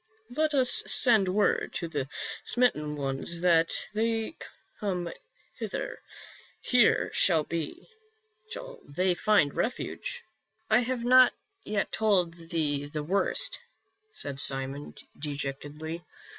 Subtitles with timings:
[0.35, 2.07] Let us send word to the
[2.43, 4.35] smitten ones that they
[4.79, 5.11] come
[5.59, 5.99] hither;
[6.59, 7.43] here shall
[8.87, 10.23] they find refuge.""
[10.71, 11.33] I have not
[11.63, 13.59] yet told thee the worst,"
[14.11, 16.01] said Simon, dejectedly.